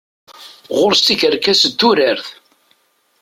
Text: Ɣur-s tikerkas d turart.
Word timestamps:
Ɣur-s 0.77 1.01
tikerkas 1.01 1.61
d 1.71 1.73
turart. 1.79 2.27